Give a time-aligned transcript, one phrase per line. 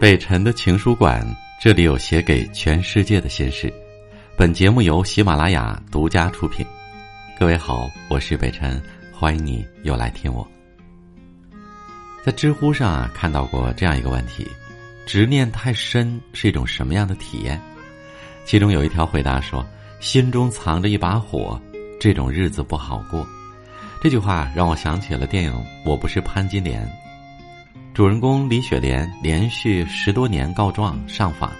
[0.00, 1.22] 北辰的情书馆，
[1.60, 3.70] 这里有写给全世界的心事。
[4.34, 6.64] 本节目由喜马拉雅独家出品。
[7.38, 8.82] 各位好，我是北辰，
[9.12, 10.48] 欢迎你又来听我。
[12.24, 14.48] 在知乎上啊看到过这样一个问题：
[15.04, 17.60] 执念太深是一种什么样的体验？
[18.46, 19.62] 其中有一条回答说
[20.00, 21.60] ：“心中藏着一把火，
[22.00, 23.26] 这种日子不好过。”
[24.02, 25.52] 这句话让我想起了电影
[25.84, 26.86] 《我不是潘金莲》。
[27.92, 31.50] 主人公李雪莲连续十多年告状上访，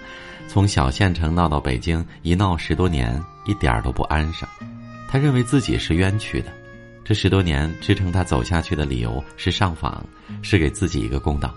[0.46, 4.48] 从小县城闹到北京，一闹十多年，一点儿都不安生。
[5.08, 6.52] 他认为自己是冤屈的，
[7.04, 10.06] 这十多年支撑他走下去的理由是上访，
[10.40, 11.52] 是给自己一个公道。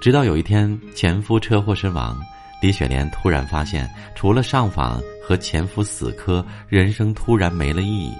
[0.00, 2.16] 直到有一天前夫车祸身亡，
[2.62, 8.14] 李雪莲突然发现，除了上访和前夫死磕，人生突然没了意义。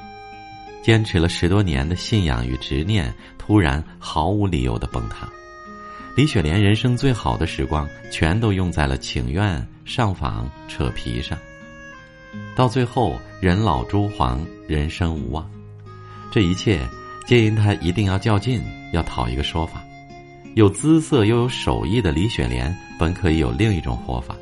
[0.82, 5.28] 坚持了十多年的信仰与执念，突然毫无理由的崩塌。
[6.16, 11.38] 李雪莲人生最好的时光，全都用在了请愿、上访、扯皮上。
[12.56, 15.48] 到最后，人老珠黄，人生无望。
[16.30, 16.80] 这一切
[17.24, 18.60] 皆因他一定要较劲，
[18.92, 19.82] 要讨一个说法。
[20.54, 24.34] 有姿色又有手艺的李雪莲，本可以有另一种活法，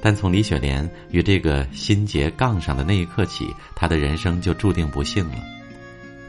[0.00, 5.36] 但从李雪莲与这个心结杠上的那一刻起，他的人生就注定不幸了。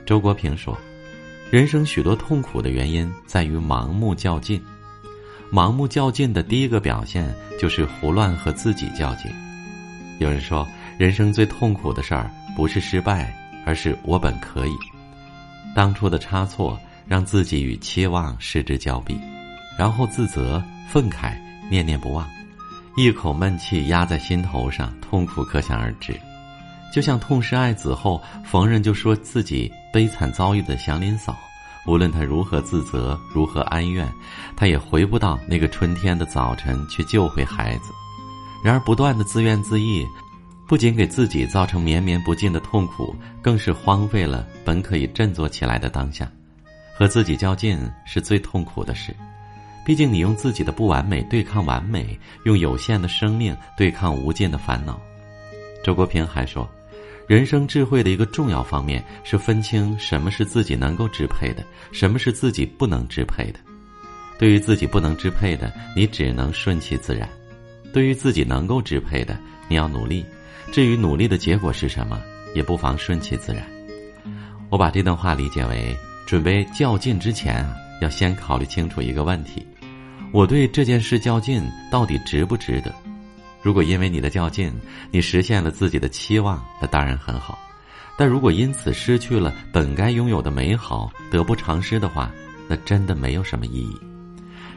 [0.03, 0.75] 周国平说
[1.51, 4.61] ：“人生许多痛苦的原因在于盲目较劲。”
[5.51, 9.31] 盲目较劲的第一个表现就是胡乱和自己较劲。
[10.19, 10.67] 有人说，
[10.99, 13.33] 人生最痛苦的事儿不是失败，
[13.65, 14.71] 而是我本可以。
[15.75, 19.19] 当初的差错让自己与期望失之交臂，
[19.75, 21.35] 然后自责、愤慨、
[21.67, 22.29] 念念不忘，
[22.95, 26.13] 一口闷气压在心头上，痛苦可想而知。
[26.91, 31.35] 就像痛失爱子后，逢人就说自己悲惨遭遇的祥林嫂。
[31.85, 34.07] 无论她如何自责，如何哀怨，
[34.55, 37.91] 她也回不到那个春天的早晨去救回孩子。
[38.63, 40.05] 然而，不断的自怨自艾，
[40.67, 46.29] 不仅给自己造成绵绵不尽的痛苦，更是荒废了本可以振作起来的当下。
[46.95, 49.15] 和自己较劲是最痛苦的事，
[49.85, 54.99] 毕竟你用自己的不完美对抗完美，用有限的生命对抗无尽的烦恼。
[55.81, 56.69] 周国平还说。
[57.29, 63.59] 人生智慧的一个重要方面是分清什么是自己能够支配的，什么是自己不能支配的。
[64.39, 67.29] 对于自己不能支配的，你只能顺其自然；
[67.93, 70.25] 对于自己能够支配的，你要努力。
[70.71, 72.19] 至于努力的结果是什么，
[72.55, 73.63] 也不妨顺其自然。
[74.71, 79.63] 我把这段话理解为：准备较劲之前啊，要先考虑清楚一个问题：
[80.33, 81.61] 我对这件事较劲
[81.91, 82.91] 到底值不值得？
[83.61, 84.73] 如果因为你的较劲，
[85.11, 87.57] 你实现了自己的期望，那当然很好；
[88.17, 92.31] 但如果因此失去了本该拥有的美好，得不偿失的话，
[92.67, 93.97] 那真的没有什么意义。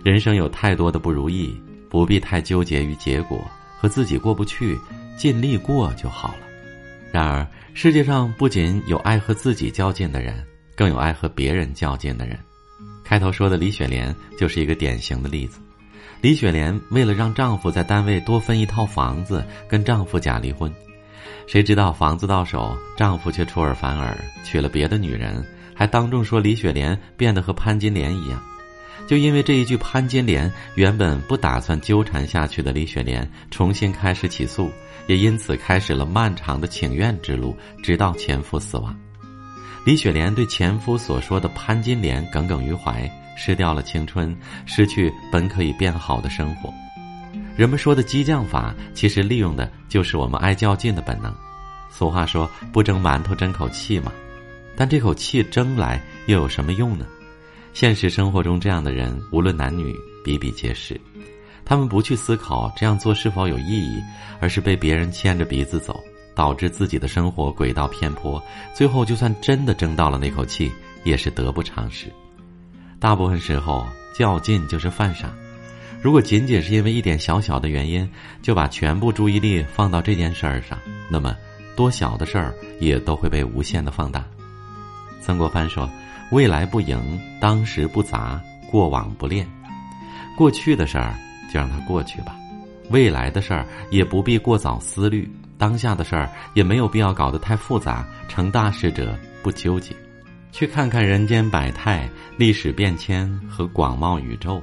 [0.03, 1.55] 人生有太多的不如意，
[1.89, 3.45] 不必太纠结于结果，
[3.79, 4.77] 和自己过不去，
[5.17, 6.41] 尽力过就好了。
[7.13, 10.45] 然而，世界上不仅有爱和自己较劲的人，
[10.75, 12.37] 更有爱和别人较劲的人。
[13.05, 15.61] 开头说的李雪莲就是一个典型的例子。
[16.23, 20.73] 李雪莲为了让丈夫在单位多分一套房子，跟丈夫假离婚。
[21.49, 25.45] 谁知道房子到手，丈夫却出尔反尔，娶了别的女人，
[25.75, 28.41] 还当众说李雪莲变得和潘金莲一样。
[29.09, 34.71] 就因为这一句潘金莲，原本不打算纠缠下去的李雪莲重新开始起诉，
[35.09, 38.97] 也因此开始了漫长的请愿之路，直到前夫死亡。
[39.85, 43.11] 李雪莲对前夫所说的潘金莲耿耿于怀。
[43.35, 46.73] 失掉了青春，失去本可以变好的生活。
[47.57, 51.35] 人们说的激将法，其实利用的就是我们爱较劲的本能。
[51.91, 54.13] 俗话说“不蒸馒头争口气”嘛，
[54.77, 57.07] 但这口气争来又有什么用呢？
[57.73, 61.01] 现实生活中，这样的人无论男女比比皆是。
[61.65, 63.99] 他们不去思考这样做是否有意义，
[64.41, 65.99] 而是被别人牵着鼻子走，
[66.35, 68.43] 导致自己的生活轨道偏颇。
[68.75, 70.71] 最后，就算真的争到了那口气，
[71.05, 72.07] 也是得不偿失。
[72.99, 75.33] 大部分时候，较劲就是犯傻。
[76.01, 78.09] 如果仅仅是因为一点小小的原因，
[78.43, 80.79] 就把全部注意力放到这件事儿上，
[81.09, 81.37] 那么
[81.77, 84.25] 多小的事儿也都会被无限的放大。
[85.21, 85.89] 曾国藩说
[86.33, 89.47] ：“未来不迎，当时不杂，过往不恋。
[90.37, 91.15] 过去的事儿
[91.53, 92.35] 就让它过去吧，
[92.91, 95.31] 未来的事儿也不必过早思虑，
[95.63, 98.05] 当下的事儿也没有必要搞得太复杂。
[98.27, 99.95] 成大事者不纠结。”
[100.51, 104.61] 去看看人间百态、历史变迁和广袤宇宙，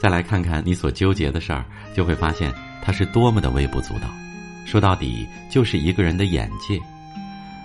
[0.00, 2.50] 再来看看你所纠结的事儿，就会发现
[2.82, 4.08] 它是多么的微不足道。
[4.64, 6.80] 说到底，就是一个人的眼界。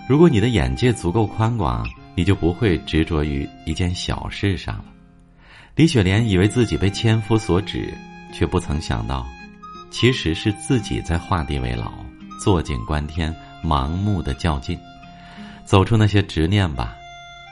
[0.06, 4.84] 如果你的眼界足够宽广，你就不会执着于一件小事上了。
[5.74, 7.94] 李雪莲以为自己被千夫所指，
[8.32, 9.26] 却不曾想到，
[9.90, 11.90] 其实是自己在画地为牢，
[12.40, 14.78] 坐井观天，盲目的较劲。
[15.64, 16.94] 走出那些执念吧，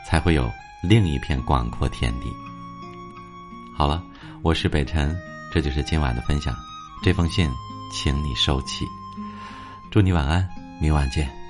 [0.07, 0.51] 才会有
[0.83, 2.27] 另一片广阔天地。
[3.75, 4.03] 好了，
[4.43, 5.17] 我是北辰，
[5.53, 6.55] 这就是今晚的分享。
[7.03, 7.51] 这封信，
[7.93, 8.87] 请你收起。
[9.91, 10.47] 祝你晚安，
[10.81, 11.42] 明晚见。